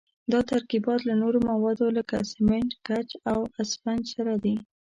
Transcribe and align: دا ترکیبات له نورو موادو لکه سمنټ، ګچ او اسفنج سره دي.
دا 0.31 0.39
ترکیبات 0.51 1.01
له 1.05 1.13
نورو 1.21 1.39
موادو 1.49 1.87
لکه 1.97 2.15
سمنټ، 2.31 2.69
ګچ 2.87 3.09
او 3.31 3.39
اسفنج 3.61 4.03
سره 4.15 4.33
دي. 4.43 4.55